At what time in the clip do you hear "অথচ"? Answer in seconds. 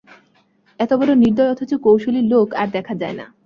1.51-1.71